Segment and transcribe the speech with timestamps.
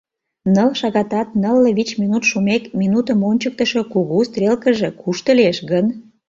[0.53, 5.85] Ныл шагатат нылле вич минут шумек, минутым ончыктышо кугу стрелкыже кушто лиеш гын?